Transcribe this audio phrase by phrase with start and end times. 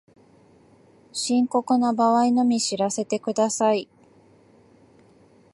[1.13, 3.87] 深刻な場合のみ知らせてください